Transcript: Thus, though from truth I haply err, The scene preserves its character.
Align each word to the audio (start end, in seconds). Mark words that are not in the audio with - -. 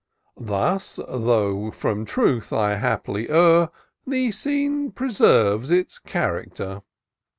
Thus, 0.39 0.95
though 0.95 1.69
from 1.69 2.05
truth 2.05 2.51
I 2.51 2.73
haply 2.77 3.29
err, 3.29 3.69
The 4.07 4.31
scene 4.31 4.91
preserves 4.91 5.69
its 5.69 5.99
character. 5.99 6.81